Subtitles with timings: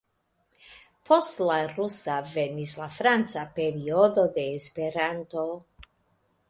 [1.09, 5.47] Post la Rusa venis la Franca periodo de Esperanto.